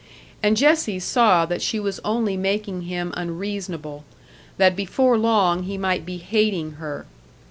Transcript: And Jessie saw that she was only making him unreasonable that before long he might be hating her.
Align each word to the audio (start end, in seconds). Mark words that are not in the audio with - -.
And 0.41 0.57
Jessie 0.57 0.97
saw 0.99 1.45
that 1.45 1.61
she 1.61 1.79
was 1.79 1.99
only 2.03 2.35
making 2.35 2.81
him 2.89 3.13
unreasonable 3.15 4.03
that 4.57 4.75
before 4.75 5.15
long 5.15 5.61
he 5.61 5.77
might 5.77 6.07
be 6.07 6.17
hating 6.17 6.71
her. 6.77 7.05